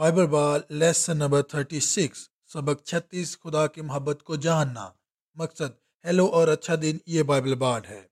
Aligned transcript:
Bible 0.00 0.26
بال 0.26 0.60
lesson 0.68 1.16
number 1.16 1.42
36 1.42 2.28
سبق 2.52 2.82
36 2.84 3.38
خدا 3.40 3.66
کی 3.66 3.80
محبت 3.80 4.22
کو 4.22 4.36
جاننا۔ 4.36 4.88
مقصد، 5.34 6.04
ہیلو 6.04 6.26
اور 6.26 6.48
اچھا 6.48 6.74
دن، 6.82 6.96
یہ 7.06 7.22
بائبل 7.22 7.54
بال 7.54 7.82
ہے۔ 7.88 8.02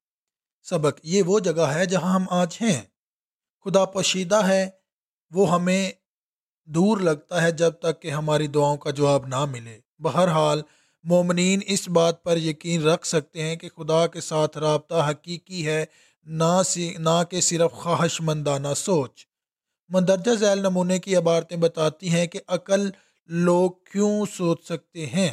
سبق، 0.63 1.01
یہ 1.03 1.23
وہ 1.23 1.41
جگہ 1.41 1.63
ہے 1.63 1.87
جہاں 1.87 2.15
ہم 2.15 2.25
آج 2.31 2.59
ہیں۔ 2.61 2.83
خدا 3.65 3.85
پوشیدہ 3.85 4.49
ہے، 4.49 4.71
وہ 5.31 5.53
ہمیں 5.53 5.93
دور 6.65 6.99
لگتا 6.99 7.43
ہے 7.43 7.53
جب 7.53 7.71
تک 7.71 8.03
کہ 8.03 8.11
ہماری 8.11 8.47
دعاؤں 8.47 8.77
کا 8.77 8.91
جواب 8.91 9.27
نہ 9.27 9.45
ملے۔ 9.45 9.81
بہرحال، 9.99 10.63
مومنین 11.03 11.61
اس 11.67 11.89
بات 11.89 12.23
پر 12.23 12.37
یقین 12.37 12.83
رکھ 12.83 13.07
سکتے 13.07 13.43
ہیں 13.43 13.57
کہ 13.57 13.69
خدا 13.69 14.07
کے 14.07 14.21
ساتھ 14.21 14.59
رابطہ 14.59 15.07
حقیقی 15.11 15.67
ہے، 15.67 15.87
نہ 16.25 16.63
نہ 16.99 17.23
کہ 17.31 17.41
صرف 17.41 17.73
خواہش 17.73 18.21
مندانہ 18.21 18.75
سوچ۔ 18.77 19.28
مندرجہ 19.89 20.35
ذیل 20.35 20.59
نمونے 20.59 20.99
کی 20.99 21.17
عبارتیں 21.17 21.57
بتاتی 21.57 22.09
ہیں 22.09 22.27
کہ 22.27 22.41
عقل 22.49 22.91
لوگ 23.27 23.71
کیوں 23.71 24.27
سوچ 24.37 24.65
سکتے 24.65 25.07
ہیں۔ 25.07 25.31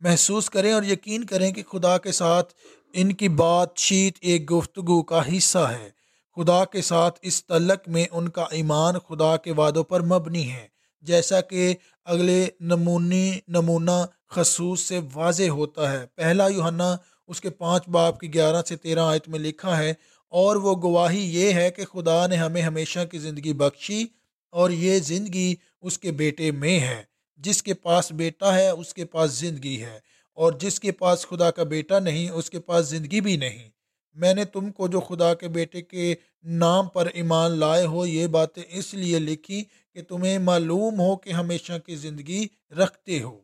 محسوس 0.00 0.50
کریں 0.50 0.72
اور 0.72 0.82
یقین 0.82 1.24
کریں 1.24 1.52
کہ 1.52 1.62
خدا 1.62 1.98
کے 1.98 2.12
ساتھ 2.12 2.54
ان 2.92 3.12
کی 3.12 3.28
بات 3.28 3.74
چیت 3.74 4.14
ایک 4.20 4.52
گفتگو 4.52 5.02
کا 5.02 5.36
حصہ 5.36 5.58
ہے۔ 5.58 5.90
خدا 6.36 6.64
کے 6.64 6.82
ساتھ 6.82 7.18
اس 7.22 7.44
تعلق 7.44 7.88
میں 7.88 8.04
ان 8.10 8.28
کا 8.28 8.46
ایمان 8.50 8.94
خدا 8.98 9.36
کے 9.36 9.52
وعدوں 9.52 9.84
پر 9.84 10.00
مبنی 10.00 10.52
ہے، 10.52 10.66
جیسا 11.02 11.40
کہ 11.40 11.74
اگلے 12.04 12.46
نمونی 12.60 13.32
نمونہ 13.48 14.06
خصوص 14.30 14.80
سے 14.80 15.00
واضح 15.14 15.48
ہوتا 15.48 15.92
ہے۔ 15.92 16.06
پہلا 16.14 16.46
یوہنا 16.48 16.96
اس 17.28 17.40
کے 17.40 17.50
پانچ 17.50 17.88
باپ 17.88 18.20
کی 18.20 18.34
گیارہ 18.34 18.62
سے 18.62 18.76
تیرہ 18.76 19.00
آیت 19.00 19.28
میں 19.28 19.38
لکھا 19.38 19.78
ہے 19.78 19.92
اور 20.32 20.56
وہ 20.56 20.74
گواہی 20.82 21.22
یہ 21.36 21.52
ہے 21.52 21.70
کہ 21.70 21.84
خدا 21.84 22.26
نے 22.26 22.36
ہمیں 22.36 22.62
ہمیشہ 22.62 23.04
کی 23.10 23.18
زندگی 23.18 23.52
بخشی 23.52 24.04
اور 24.52 24.70
یہ 24.70 24.98
زندگی 24.98 25.54
اس 25.80 25.98
کے 25.98 26.10
بیٹے 26.12 26.50
میں 26.50 26.78
ہے، 26.80 27.02
جس 27.40 27.62
کے 27.62 27.74
پاس 27.74 28.10
بیٹا 28.12 28.54
ہے 28.54 28.68
اس 28.70 28.94
کے 28.94 29.04
پاس 29.04 29.32
زندگی 29.32 29.80
ہے، 29.82 29.98
اور 30.38 30.52
جس 30.52 30.80
کے 30.80 30.92
پاس 30.92 31.26
خدا 31.28 31.50
کا 31.50 31.62
بیٹا 31.62 31.98
نہیں 31.98 32.28
اس 32.30 32.50
کے 32.50 32.60
پاس 32.60 32.86
زندگی 32.86 33.20
بھی 33.20 33.36
نہیں۔ 33.36 33.68
میں 34.16 34.34
نے 34.34 34.44
تم 34.44 34.70
کو 34.72 34.88
جو 34.88 35.00
خدا 35.00 35.32
کے 35.34 35.48
بیٹے 35.48 35.82
کے 35.82 36.14
نام 36.44 36.88
پر 36.88 37.06
ایمان 37.14 37.58
لائے 37.58 37.84
ہو 37.86 38.04
یہ 38.06 38.26
باتیں 38.26 38.62
اس 38.68 38.92
لیے 38.94 39.18
لکھی 39.18 39.62
کہ 39.96 40.02
تمہیں 40.02 40.38
معلوم 40.38 41.00
ہو 41.00 41.14
کہ 41.16 41.30
ہمیشہ 41.32 41.78
کی 41.86 41.96
زندگی 41.96 42.46
رکھتے 42.78 43.22
ہو۔ 43.22 43.38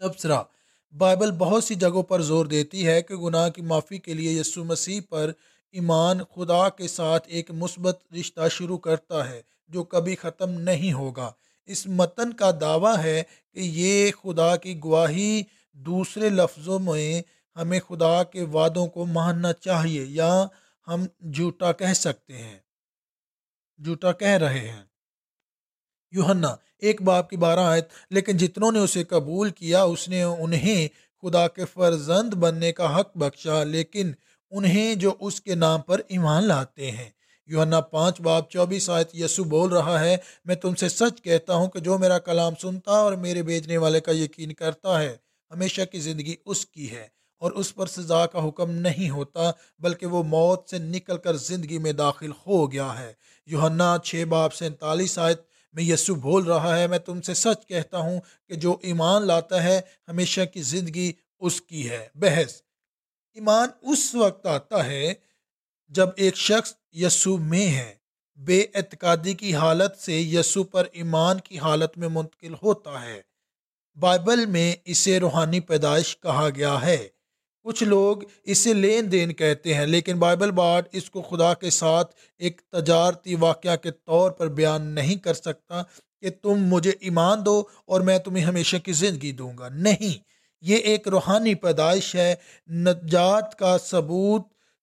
تبصرہ 0.00 0.42
بائبل 0.94 1.30
بہت 1.30 1.64
سی 1.64 1.74
جگہوں 1.74 2.02
پر 2.02 2.20
زور 2.22 2.46
دیتی 2.46 2.86
ہے 2.86 3.00
کہ 3.02 3.14
گناہ 3.16 3.48
کی 3.48 3.62
معافی 3.62 3.98
کے 3.98 4.14
لیے 4.14 4.32
یسو 4.32 4.64
مسیح 4.64 5.00
پر 5.10 5.32
ایمان 5.72 6.18
خدا 6.34 6.68
کے 6.68 6.88
ساتھ 6.88 7.28
ایک 7.28 7.50
مثبت 7.50 7.98
رشتہ 8.20 8.48
شروع 8.50 8.78
کرتا 8.78 9.30
ہے 9.30 9.42
جو 9.68 9.84
کبھی 9.84 10.16
ختم 10.16 10.50
نہیں 10.50 10.92
ہوگا۔ 10.92 11.32
اس 11.66 11.86
متن 11.86 12.32
کا 12.32 12.50
دعویٰ 12.60 12.98
ہے 12.98 13.22
کہ 13.54 13.60
یہ 13.60 14.10
خدا 14.22 14.56
کی 14.56 14.80
گواہی 14.84 15.42
دوسرے 15.72 16.28
لفظوں 16.28 16.78
میں 16.78 17.22
ہمیں 17.56 17.80
خدا 17.80 18.22
کے 18.22 18.42
وعدوں 18.42 18.86
کو 18.86 19.06
ماننا 19.06 19.52
چاہیے 19.52 20.04
یا 20.04 20.46
ہم 20.88 21.06
جھوٹا 21.32 21.72
کہہ 21.72 21.92
سکتے 21.92 22.36
ہیں۔ 22.36 22.58
جھوٹا 23.84 24.12
کہہ 24.12 24.28
رہے 24.28 24.68
ہیں۔ 24.68 24.84
یوہنا 26.10 26.56
ایک 26.78 27.02
باپ 27.02 27.30
کی 27.30 27.36
بارہ 27.36 27.60
آیت، 27.60 27.88
لیکن 28.10 28.36
جتنوں 28.36 28.72
نے 28.72 28.78
اسے 28.78 29.04
قبول 29.04 29.50
کیا، 29.50 29.82
اس 29.82 30.08
نے 30.08 30.22
انہیں 30.22 30.88
خدا 31.22 31.48
کے 31.48 31.64
فرزند 31.64 32.34
بننے 32.34 32.72
کا 32.72 33.00
حق 33.00 33.16
بخشا، 33.16 33.64
لیکن 33.64 34.12
انہیں 34.50 34.94
جو 34.94 35.14
اس 35.20 35.40
کے 35.40 35.54
نام 35.54 35.80
پر 35.80 36.00
ایمان 36.08 36.44
لاتے 36.44 36.90
ہیں۔ 36.90 37.10
یوحنا 37.46 37.80
پانچ 37.80 38.20
باب 38.20 38.50
چوبیس 38.50 38.90
آیت 38.90 39.14
یسو 39.14 39.44
بول 39.44 39.72
رہا 39.72 40.00
ہے، 40.00 40.16
میں 40.44 40.54
تم 40.54 40.74
سے 40.74 40.88
سچ 40.88 41.22
کہتا 41.22 41.54
ہوں 41.54 41.66
کہ 41.66 41.78
جو 41.78 41.98
میرا 41.98 42.18
کلام 42.18 42.52
سنتا 42.62 42.90
اور 42.90 43.12
میرے 43.12 43.42
بیچنے 43.42 43.76
والے 43.76 44.00
کا 44.00 44.12
یقین 44.12 44.52
کرتا 44.52 45.02
ہے، 45.02 45.16
ہمیشہ 45.50 45.82
کی 45.92 46.00
زندگی 46.00 46.34
اس 46.46 46.66
کی 46.66 46.90
ہے۔ 46.90 47.18
اور 47.38 47.52
اس 47.52 47.74
پر 47.74 47.86
سزا 47.86 48.26
کا 48.26 48.48
حکم 48.48 48.70
نہیں 48.70 49.10
ہوتا، 49.10 49.50
بلکہ 49.78 50.06
وہ 50.06 50.22
موت 50.22 50.68
سے 50.70 50.78
نکل 50.78 51.16
کر 51.16 51.36
زندگی 51.36 51.78
میں 51.78 51.92
داخل 51.92 52.30
ہو 52.46 52.72
گیا 52.72 53.00
ہے۔ 53.00 53.12
یوحنا 53.46 53.96
چھ 54.04 54.24
باب 54.28 54.54
سینتالیس 54.54 55.18
آیت 55.18 55.40
میں 55.72 55.82
یسو 55.82 56.14
بول 56.14 56.44
رہا 56.44 56.78
ہے، 56.78 56.86
میں 56.86 56.98
تم 56.98 57.20
سے 57.20 57.34
سچ 57.34 57.66
کہتا 57.66 57.98
ہوں 57.98 58.20
کہ 58.48 58.54
جو 58.54 58.76
ایمان 58.82 59.26
لاتا 59.26 59.62
ہے، 59.62 59.80
ہمیشہ 60.08 60.40
کی 60.52 60.62
زندگی 60.62 61.12
اس 61.40 61.60
کی 61.60 61.90
ہے۔ 61.90 62.08
بحث 62.14 62.62
ایمان 63.38 63.68
اس 63.82 64.14
وقت 64.14 64.46
آتا 64.46 64.86
ہے 64.86 65.14
جب 65.88 66.08
ایک 66.16 66.36
شخص 66.36 66.74
یسو 66.92 67.36
میں 67.36 67.66
ہے۔ 67.68 67.94
بے 68.36 68.66
اعتقادی 68.74 69.34
کی 69.34 69.54
حالت 69.54 69.98
سے 69.98 70.20
یسو 70.20 70.64
پر 70.64 70.86
ایمان 70.92 71.40
کی 71.40 71.58
حالت 71.58 71.98
میں 71.98 72.08
منتقل 72.08 72.54
ہوتا 72.62 73.02
ہے۔ 73.04 73.20
بائبل 73.96 74.46
میں 74.46 74.74
اسے 74.84 75.20
روحانی 75.20 75.60
پیدائش 75.60 76.16
کہا 76.20 76.48
گیا 76.56 76.82
ہے۔ 76.82 77.08
کچھ 77.64 77.82
لوگ 77.84 78.16
اسے 78.44 78.72
لین 78.74 79.12
دین 79.12 79.32
کہتے 79.32 79.74
ہیں، 79.74 79.86
لیکن 79.86 80.18
بائبل 80.18 80.50
بارڈ 80.50 80.84
اس 80.92 81.10
کو 81.10 81.22
خدا 81.22 81.54
کے 81.54 81.70
ساتھ 81.70 82.14
ایک 82.38 82.60
تجارتی 82.60 83.34
واقعہ 83.34 83.76
کے 83.76 83.90
طور 83.90 84.30
پر 84.30 84.48
بیان 84.48 84.82
نہیں 84.82 85.16
کر 85.16 85.34
سکتا 85.34 85.82
کہ 86.20 86.30
تم 86.42 86.54
مجھے 86.54 86.92
ایمان 87.00 87.46
دو 87.46 87.62
اور 87.86 88.00
میں 88.00 88.18
تمہیں 88.18 88.44
ہمیشہ 88.44 88.76
کی 88.76 88.92
زندگی 88.92 89.32
دوں 89.32 89.58
گا۔ 89.58 89.68
نہیں 89.68 90.28
یہ 90.60 90.76
ایک 90.76 91.08
روحانی 91.08 91.54
پیدائش 91.54 92.14
ہے۔ 92.14 92.34
نجات 92.68 93.58
کا 93.58 93.78
ثبوت 93.78 94.42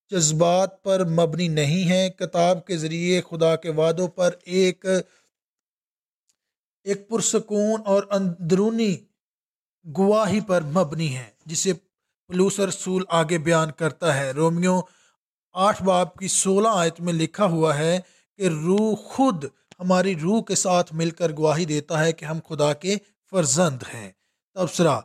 جذبات 0.09 0.84
پر 0.84 1.06
مبنی 1.06 1.47
نہیں 1.47 1.90
ہے۔ 1.90 2.09
کتاب 2.09 2.66
کے 2.66 2.78
ذریعے 2.78 3.22
خدا 3.30 3.56
کے 3.56 3.69
وعدوں 3.69 4.08
پر 4.08 4.35
ایک 4.46 4.85
ایک 6.84 7.09
پرسکون 7.09 7.81
اور 7.85 8.03
اندرونی 8.12 8.97
گواہی 9.97 10.41
پر 10.41 10.62
مبنی 10.62 11.18
ہے، 11.18 11.30
جسے 11.46 11.74
پلوسر 12.28 12.68
رسول 12.68 13.03
آگے 13.09 13.38
بیان 13.38 13.72
کرتا 13.72 14.19
ہے۔ 14.19 14.31
رومیو 14.31 14.81
آٹھ 15.53 15.84
باب 15.84 16.16
کی 16.16 16.28
سولہ 16.28 16.68
آیت 16.72 17.02
میں 17.02 17.14
لکھا 17.14 17.46
ہوا 17.46 17.78
ہے 17.78 18.00
کہ 18.38 18.47
روح 18.47 18.96
خود 18.96 19.46
ہماری 19.80 20.19
روح 20.19 20.44
کے 20.44 20.56
ساتھ 20.56 20.94
مل 20.94 21.09
کر 21.09 21.31
گواہی 21.38 21.66
دیتا 21.66 22.06
ہے 22.06 22.12
کہ 22.12 22.25
ہم 22.25 22.40
خدا 22.50 22.74
کے 22.74 22.96
فرزند 23.30 23.84
ہیں۔ 23.94 24.12
تبصرہ 24.53 25.00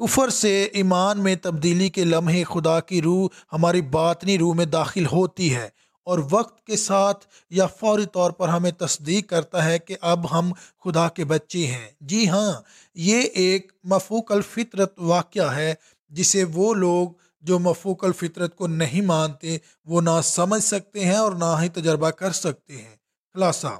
کفر 0.00 0.28
سے 0.28 0.64
ایمان 0.64 1.20
میں 1.20 1.36
تبدیلی 1.36 1.88
کے 1.88 2.04
لمحے 2.04 2.44
خدا 2.44 2.80
کی 2.80 3.02
روح 3.02 3.28
ہماری 3.52 3.82
باطنی 3.82 4.38
روح 4.38 4.54
میں 4.54 4.64
داخل 4.64 5.06
ہوتی 5.06 5.54
ہے 5.54 5.68
اور 6.06 6.18
وقت 6.30 6.66
کے 6.66 6.76
ساتھ 6.76 7.26
یا 7.50 7.66
فوری 7.66 8.06
طور 8.06 8.30
پر 8.30 8.48
ہمیں 8.48 8.70
تصدیق 8.70 9.28
کرتا 9.28 9.64
ہے 9.64 9.78
کہ 9.78 9.96
اب 10.00 10.38
ہم 10.38 10.52
خدا 10.84 11.08
کے 11.08 11.24
بچے 11.24 11.66
ہیں۔ 11.66 11.90
جی 12.00 12.28
ہاں 12.28 12.52
یہ 12.94 13.20
ایک 13.22 13.72
مفوق 13.84 14.32
الفطرت 14.32 14.94
واقعہ 14.98 15.54
ہے 15.54 15.74
جسے 16.08 16.44
وہ 16.44 16.74
لوگ 16.74 17.08
جو 17.40 17.58
مفوق 17.58 18.04
الفطرت 18.04 18.56
کو 18.56 18.66
نہیں 18.66 19.00
مانتے 19.00 19.58
وہ 19.84 20.00
نہ 20.00 20.20
سمجھ 20.22 20.62
سکتے 20.62 21.04
ہیں 21.04 21.16
اور 21.16 21.32
نہ 21.32 21.56
ہی 21.62 21.68
تجربہ 21.68 22.10
کر 22.10 22.32
سکتے 22.32 22.76
ہیں۔ 22.76 22.96
خلاصہ، 23.34 23.78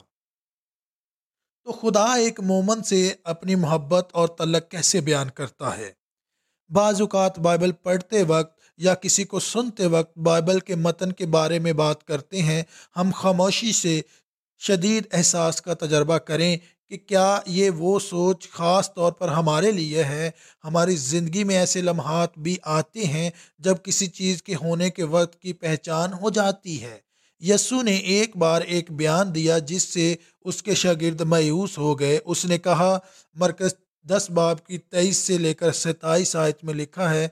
تو 1.64 1.72
خدا 1.72 2.04
ایک 2.14 2.40
مومن 2.40 2.82
سے 2.82 3.14
اپنی 3.24 3.54
محبت 3.54 4.08
اور 4.12 4.28
تعلق 4.28 4.68
کیسے 4.70 5.00
بیان 5.00 5.30
کرتا 5.30 5.76
ہے؟ 5.78 5.99
بعض 6.70 7.00
اوقات 7.00 7.38
بائبل 7.38 7.72
پڑھتے 7.72 8.22
وقت 8.22 8.60
یا 8.76 8.94
کسی 8.94 9.24
کو 9.24 9.40
سنتے 9.40 9.86
وقت 9.86 10.18
بائبل 10.18 10.60
کے 10.60 10.74
متن 10.74 11.12
کے 11.12 11.26
بارے 11.26 11.58
میں 11.58 11.72
بات 11.72 12.04
کرتے 12.04 12.42
ہیں، 12.42 12.62
ہم 12.96 13.10
خاموشی 13.14 13.72
سے 13.72 14.00
شدید 14.58 15.04
احساس 15.12 15.62
کا 15.62 15.74
تجربہ 15.74 16.18
کریں 16.18 16.56
کہ 16.88 16.96
کیا 16.98 17.40
یہ 17.46 17.70
وہ 17.70 17.98
سوچ 17.98 18.50
خاص 18.50 18.94
طور 18.94 19.12
پر 19.12 19.28
ہمارے 19.28 19.72
لیے 19.72 20.04
ہے۔ 20.04 20.30
ہماری 20.64 20.96
زندگی 20.96 21.44
میں 21.44 21.56
ایسے 21.56 21.82
لمحات 21.82 22.38
بھی 22.38 22.56
آتے 22.62 23.04
ہیں 23.04 23.30
جب 23.58 23.74
کسی 23.82 24.06
چیز 24.06 24.42
کے 24.42 24.54
ہونے 24.54 24.90
کے 24.90 25.02
وقت 25.02 25.42
کی 25.42 25.52
پہچان 25.52 26.12
ہو 26.12 26.30
جاتی 26.30 26.82
ہے۔ 26.82 26.98
یسو 27.40 27.82
نے 27.82 27.96
ایک 27.96 28.36
بار 28.36 28.60
ایک 28.60 28.92
بیان 28.92 29.34
دیا 29.34 29.58
جس 29.58 29.82
سے 29.82 30.14
اس 30.44 30.62
کے 30.62 30.74
شاگرد 30.74 31.20
مایوس 31.20 31.78
ہو 31.78 32.00
گئے۔ 32.00 32.18
اس 32.24 32.44
نے 32.44 32.58
کہا، 32.58 32.98
مرکز 33.34 33.70
دس 34.02 34.30
باب 34.30 34.66
کی 34.66 34.78
تیئیس 34.78 35.16
سے 35.16 35.38
لے 35.38 35.54
کر 35.54 35.72
ستائیس 35.72 36.36
آیت 36.36 36.64
میں 36.64 36.74
لکھا 36.74 37.14
ہے، 37.14 37.28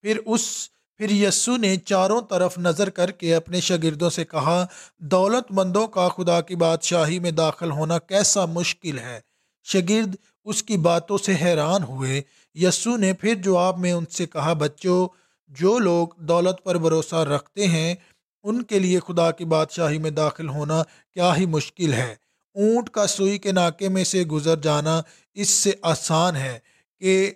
پھر 0.00 0.18
اس، 0.26 0.70
پھر 0.96 1.10
یسو 1.10 1.56
نے 1.56 1.76
چاروں 1.76 2.20
طرف 2.20 2.58
نظر 2.58 2.90
کر 2.90 3.10
کے 3.10 3.34
اپنے 3.34 3.60
شاگردوں 3.60 4.10
سے 4.10 4.24
کہا، 4.24 4.66
دولت 4.98 5.44
مندوں 5.50 5.86
کا 5.86 6.08
خدا 6.08 6.40
کی 6.40 6.54
بادشاہی 6.54 7.18
میں 7.18 7.30
داخل 7.30 7.70
ہونا 7.70 7.98
کیسا 7.98 8.44
مشکل 8.44 8.98
ہے؟ 8.98 9.20
شاگرد 9.64 10.16
اس 10.44 10.62
کی 10.62 10.76
باتوں 10.76 11.18
سے 11.18 11.34
حیران 11.42 11.82
ہوئے۔ 11.82 12.22
یسو 12.54 12.96
نے 12.96 13.12
پھر 13.12 13.34
جواب 13.34 13.78
میں 13.78 13.92
ان 13.92 14.04
سے 14.06 14.26
کہا، 14.26 14.52
بچوں، 14.52 15.08
جو 15.48 15.78
لوگ 15.78 16.08
دولت 16.16 16.64
پر 16.64 16.78
بھروسہ 16.78 17.16
رکھتے 17.16 17.66
ہیں، 17.66 17.94
ان 18.42 18.62
کے 18.62 18.78
لیے 18.78 19.00
خدا 19.08 19.30
کی 19.30 19.44
بادشاہی 19.44 19.98
میں 19.98 20.10
داخل 20.10 20.48
ہونا 20.48 20.82
کیا 21.14 21.36
ہی 21.36 21.46
مشکل 21.46 21.92
ہے؟ 21.92 22.14
اونٹ 22.54 22.90
کا 22.90 23.06
سوئی 23.06 23.38
کے 23.38 23.52
ناکے 23.52 23.88
میں 23.88 24.04
سے 24.04 24.22
گزر 24.22 24.56
جانا 24.56 25.02
اس 25.34 25.48
سے 25.48 25.72
آسان 25.82 26.36
ہے 26.36 26.58
کہ 27.00 27.32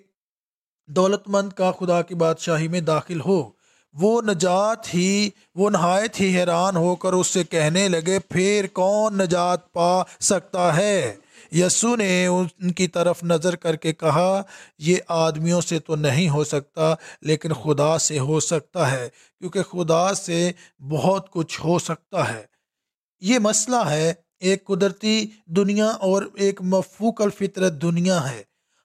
دولت 0.87 1.23
مند 1.26 1.53
کا 1.53 1.73
خدا 1.73 2.03
کی 2.03 2.14
بادشاہی 2.14 2.69
میں 2.69 2.81
داخل 2.81 3.20
ہو۔ 3.20 3.50
وہ 3.93 4.23
نجات 4.23 4.94
ہی، 4.94 5.31
وہ 5.55 5.70
نہایت 5.70 6.20
ہی 6.20 6.37
حیران 6.37 6.76
ہو 6.76 6.97
کر 6.97 7.12
اس 7.12 7.26
سے 7.26 7.44
کہنے 7.44 7.88
لگے، 7.88 8.19
پھر 8.19 8.67
کون 8.73 9.19
نجات 9.19 9.73
پا 9.73 10.03
سکتا 10.20 10.76
ہے؟ 10.76 11.17
یسو 11.53 11.97
نے 11.97 12.26
ان 12.26 12.73
کی 12.73 12.88
طرف 12.88 13.25
نظر 13.25 13.56
کر 13.56 13.76
کے 13.76 13.93
کہا، 13.93 14.43
یہ 14.79 14.97
آدمیوں 15.08 15.61
سے 15.61 15.79
تو 15.79 15.97
نہیں 15.97 16.29
ہو 16.29 16.44
سکتا، 16.44 16.94
لیکن 17.20 17.53
خدا 17.53 17.99
سے 17.99 18.19
ہو 18.19 18.41
سکتا 18.41 18.91
ہے، 18.91 19.08
کیونکہ 19.38 19.62
خدا 19.62 20.15
سے 20.15 20.53
بہت 20.88 21.31
کچھ 21.31 21.61
ہو 21.65 21.79
سکتا 21.79 22.35
ہے۔ 22.35 22.43
یہ 23.20 23.38
مسئلہ 23.38 23.76
ہے 23.76 24.12
ایک 24.43 24.65
قدرتی 24.65 25.25
دنیا 25.56 25.87
اور 26.00 26.23
ایک 26.37 26.61
مفوق 26.62 27.21
الفطرت 27.23 27.81
دنیا 27.83 28.19
ہے۔ 28.31 28.43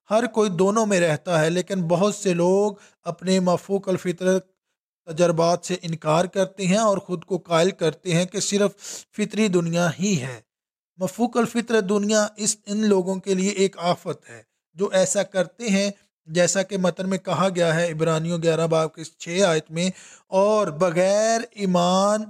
ہر 0.09 0.25
کوئی 0.27 0.49
دونوں 0.49 0.85
میں 0.85 0.99
رہتا 0.99 1.39
ہے، 1.41 1.49
لیکن 1.49 1.81
بہت 1.87 2.15
سے 2.15 2.33
لوگ 2.33 2.73
اپنے 3.05 3.39
مفوق 3.39 3.87
الفطرت 3.89 4.45
تجربات 5.07 5.65
سے 5.65 5.75
انکار 5.81 6.25
کرتے 6.25 6.67
ہیں 6.67 6.77
اور 6.77 6.97
خود 6.97 7.23
کو 7.25 7.37
قائل 7.37 7.71
کرتے 7.71 8.13
ہیں 8.13 8.25
کہ 8.25 8.39
صرف 8.39 8.75
فطری 9.17 9.47
دنیا 9.47 9.89
ہی 9.99 10.19
ہے۔ 10.21 10.39
مفوق 10.99 11.37
الفطرت 11.37 11.89
دنیا 11.89 12.25
اس 12.37 12.55
ان 12.65 12.85
لوگوں 12.87 13.15
کے 13.15 13.33
لیے 13.33 13.49
ایک 13.49 13.77
آفت 13.85 14.29
ہے 14.29 14.41
جو 14.75 14.89
ایسا 14.93 15.23
کرتے 15.23 15.69
ہیں 15.69 15.89
جیسا 16.27 16.61
کہ 16.63 16.77
متن 16.77 17.09
میں 17.09 17.17
کہا 17.17 17.47
گیا 17.55 17.75
ہے، 17.75 17.91
عبرانیوں 17.91 18.41
گیارہ 18.43 18.67
باپ 18.67 18.95
کے 18.95 19.03
چھ 19.03 19.41
آیت 19.47 19.69
میں، 19.71 19.89
اور 20.27 20.67
بغیر 20.67 21.41
ایمان 21.51 22.23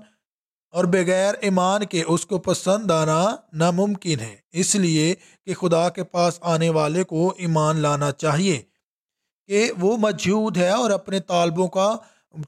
اور 0.72 0.84
بغیر 0.84 1.34
ایمان 1.42 1.86
کے 1.86 2.04
اس 2.08 2.26
کو 2.26 2.38
پسند 2.38 2.92
آنا 2.92 3.36
ناممکن 3.54 4.20
ہے۔ 4.20 4.36
اس 4.52 4.76
لیے 4.76 5.16
کہ 5.46 5.54
خدا 5.54 5.90
کے 5.90 6.04
پاس 6.04 6.40
آنے 6.42 6.70
والے 6.70 7.04
کو 7.04 7.34
ایمان 7.38 7.78
لانا 7.78 8.12
چاہیے 8.12 8.62
کہ 9.48 9.72
وہ 9.80 9.98
موجود 9.98 10.58
ہے 10.58 10.70
اور 10.70 10.90
اپنے 10.90 11.20
طالبوں 11.20 11.68
کا 11.68 11.98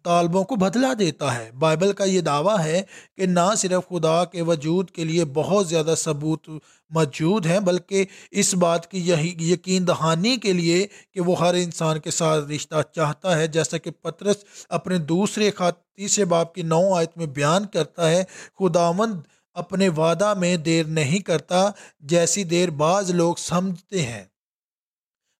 طالبوں 0.03 0.43
کو 0.43 0.55
بدلا 0.55 0.93
دیتا 0.99 1.35
ہے۔ 1.35 1.51
بائبل 1.59 1.93
کا 1.93 2.03
یہ 2.03 2.21
دعویٰ 2.21 2.59
ہے 2.59 2.81
کہ 3.17 3.25
نہ 3.25 3.55
صرف 3.57 3.87
خدا 3.89 4.25
کے 4.25 4.41
وجود 4.41 4.91
کے 4.91 5.03
لیے 5.03 5.25
بہت 5.25 5.67
زیادہ 5.67 5.93
ثبوت 5.97 6.49
موجود 6.89 7.45
ہیں، 7.45 7.59
بلکہ 7.59 8.05
اس 8.31 8.53
بات 8.53 8.91
کی 8.91 9.09
یہی 9.09 9.51
یقین 9.51 9.87
دہانی 9.87 10.35
کے 10.37 10.53
لیے 10.53 10.87
کہ 11.13 11.21
وہ 11.21 11.39
ہر 11.39 11.53
انسان 11.53 11.99
کے 11.99 12.11
ساتھ 12.11 12.45
رشتہ 12.45 12.75
چاہتا 12.95 13.37
ہے۔ 13.37 13.47
جیسا 13.47 13.77
کہ 13.77 13.91
پترس 13.91 14.35
اپنے 14.69 14.97
دوسرے 14.97 15.51
خط 15.51 15.95
تیسرے 15.95 16.25
باپ 16.25 16.55
کی 16.55 16.61
نو 16.61 16.93
آیت 16.93 17.17
میں 17.17 17.25
بیان 17.25 17.65
کرتا 17.65 18.09
ہے، 18.09 18.23
خداوند 18.59 19.13
اپنے 19.53 19.89
وعدہ 19.89 20.33
میں 20.33 20.57
دیر 20.57 20.85
نہیں 20.85 21.19
کرتا، 21.19 21.71
جیسی 21.99 22.43
دیر 22.43 22.69
بعض 22.69 23.11
لوگ 23.11 23.35
سمجھتے 23.37 24.01
ہیں۔ 24.01 24.23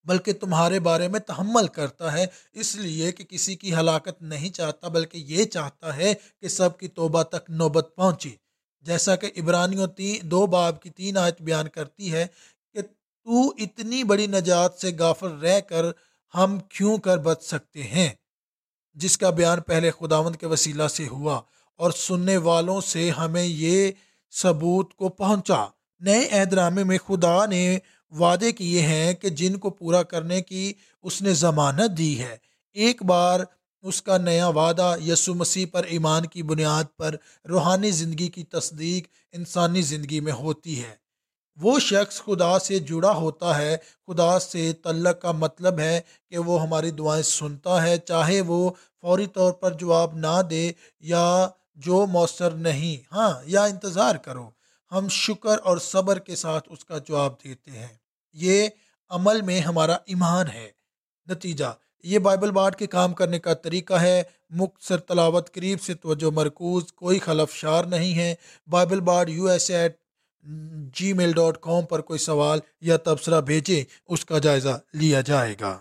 بلکہ 0.10 0.34
تمہارے 0.34 0.80
بارے 0.80 1.08
میں 1.08 1.20
تحمل 1.20 1.68
کرتا 1.68 2.14
ہے، 2.14 2.26
اس 2.54 2.76
لیے 2.76 3.12
کہ 3.12 3.24
کسی 3.24 3.56
کی 3.56 3.74
ہلاکت 3.76 4.22
نہیں 4.22 4.50
چاہتا، 4.50 4.88
بلکہ 4.88 5.18
یہ 5.28 5.44
چاہتا 5.46 5.96
ہے 5.96 6.14
کہ 6.42 6.48
سب 6.48 6.78
کی 6.80 6.88
توبہ 6.88 7.24
تک 7.24 7.50
نوبت 7.50 7.88
پہنچی 7.96 8.36
جیسا 8.86 9.16
کہ 9.16 9.28
عبرانیوں 9.38 9.88
تین 9.88 10.32
دو 10.32 10.46
باب 10.48 10.82
کی 10.82 10.90
تین 10.90 11.18
آیت 11.18 11.42
بیان 11.42 11.68
کرتی 11.68 12.14
ہے 12.14 12.26
کہ 12.74 12.82
تو 12.82 13.50
اتنی 13.58 14.04
بڑی 14.04 14.28
نجات 14.28 14.80
سے 14.82 14.92
غافر 15.00 15.32
رہ 15.42 15.60
کر 15.60 15.86
ہم 16.34 16.58
کیوں 16.70 16.98
کر 16.98 17.18
بچ 17.18 17.44
سکتے 17.44 17.84
ہیں؟ 17.84 18.10
جس 18.96 19.18
کا 19.18 19.30
بیان 19.30 19.62
پہلے 19.62 19.92
خداوند 19.92 20.36
کے 20.36 20.48
وسیلہ 20.48 20.88
سے 20.88 21.08
ہوا 21.08 21.36
اور 21.80 21.92
سننے 21.98 22.38
والوں 22.38 22.82
سے 22.82 23.10
ہمیں 23.10 23.48
یہ 23.66 23.92
ثبوت 24.34 24.94
کو 24.94 25.10
پہنچا۔ 25.10 25.66
نئے 26.02 26.22
اہدرامے 26.32 26.84
میں 26.84 26.98
خدا 27.08 27.46
نے 27.46 27.64
وعدے 28.12 28.52
کیے 28.52 28.82
ہیں 28.82 29.14
کہ 29.14 29.30
جن 29.30 29.58
کو 29.58 29.70
پورا 29.70 30.04
کرنے 30.04 30.42
کی 30.42 30.74
اس 31.04 31.22
نے 31.22 31.34
ضمانت 31.34 31.98
دی 31.98 32.20
ہے۔ 32.20 32.38
ایک 32.74 33.04
بار 33.04 33.40
اس 33.82 34.02
کا 34.02 34.18
نیا 34.18 34.48
وعدہ 34.48 34.96
یسو 35.08 35.34
مسیح 35.36 35.66
پر 35.72 35.84
ایمان 35.84 36.26
کی 36.26 36.44
بنیاد 36.44 36.84
پر 36.98 37.16
روحانی 37.50 37.92
زندگی 37.92 38.28
کی 38.28 38.44
تصدیق 38.44 39.08
انسانی 39.32 39.82
زندگی 39.82 40.20
میں 40.20 40.32
ہوتی 40.32 40.84
ہے۔ 40.84 40.96
وہ 41.62 41.80
شخص 41.80 42.22
خدا 42.22 42.60
سے 42.60 42.80
جڑا 42.80 43.12
ہوتا 43.12 43.58
ہے۔ 43.58 43.78
خدا 44.08 44.40
سے 44.40 44.74
تعلق 44.74 45.22
کا 45.22 45.32
مطلب 45.32 45.80
ہے 45.80 46.02
کہ 46.30 46.38
وہ 46.38 46.62
ہماری 46.62 46.92
دعائیں 46.92 47.24
سنتا 47.24 47.84
ہے، 47.84 47.98
چاہے 47.98 48.42
وہ 48.42 48.70
فوری 49.02 49.26
طور 49.26 49.52
پر 49.52 49.74
جواب 49.74 50.16
نہ 50.16 50.42
دے 50.50 50.72
یا 51.00 51.48
جو 51.76 52.06
مؤثر 52.06 52.52
نہیں۔ 52.52 53.16
ہاں 53.16 53.34
یا 53.46 53.64
انتظار 53.64 54.16
کرو۔ 54.16 54.50
ہم 54.92 55.08
شکر 55.10 55.58
اور 55.64 55.78
صبر 55.78 56.20
کے 56.20 56.36
ساتھ 56.36 56.68
اس 56.72 56.86
کا 56.86 56.98
جواب 56.98 57.34
دیتے 57.44 57.72
ہیں۔ 57.72 57.99
یہ 58.34 58.68
عمل 59.10 59.42
میں 59.42 59.60
ہمارا 59.60 59.94
ایمان 59.94 60.48
ہے۔ 60.48 60.72
نتیجہ، 61.28 61.76
یہ 62.04 62.20
بائبل 62.20 62.52
بارڈ 62.52 62.76
کے 62.76 62.88
کام 62.88 63.14
کرنے 63.14 63.40
کا 63.40 63.54
طریقہ 63.54 63.94
ہے۔ 63.94 64.24
مختصر 64.50 64.98
تلاوت 64.98 65.54
قریب 65.54 65.82
سے 65.82 65.94
توجہ 65.94 66.32
مرکوز، 66.32 66.94
کوئی 66.94 67.20
خلف 67.20 67.54
شار 67.54 67.84
نہیں 67.84 68.18
ہے۔ 68.18 68.36
Bible 68.68 69.00
bard 69.00 69.30
U 69.30 69.46
S 69.46 69.72
at 69.72 69.98
Gmail 71.14 71.32
dot 71.32 71.58
com 71.62 71.86
پر 71.86 72.02
کوئی 72.02 72.20
سوال 72.20 72.60
یا 72.82 72.98
تبصرہ 72.98 73.42
بھیجیں، 73.42 73.84
اس 74.08 74.26
کا 74.26 74.38
جائزہ 74.38 74.80
لیا 74.94 75.22
جائے 75.22 75.56
گا۔ 75.60 75.78